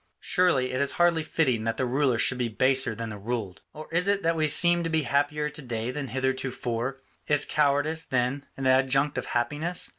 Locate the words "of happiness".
9.19-9.89